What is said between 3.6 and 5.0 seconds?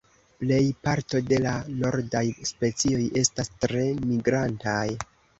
tre migrantaj.